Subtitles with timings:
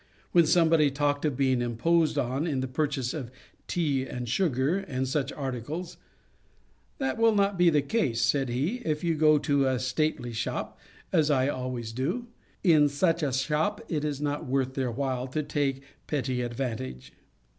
[0.31, 3.29] When somebody talked of being imposed on in the purchase of
[3.67, 5.97] tea and sugar, and such articles:
[6.97, 10.79] 'That will not be the case, (said he,) if you go to a stately shop,
[11.13, 12.25] as I always do.
[12.63, 17.13] In such a shop it is not worth their while to take a petty advantage.'